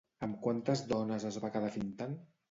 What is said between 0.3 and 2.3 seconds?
quantes dones es va quedar Fintan?